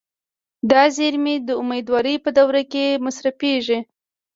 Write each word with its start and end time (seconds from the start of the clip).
دا 0.71 0.83
زیرمې 0.95 1.35
د 1.47 1.49
امیدوارۍ 1.61 2.15
په 2.25 2.29
دوره 2.37 2.61
کې 2.71 2.85
مصرفېږي. 3.05 3.79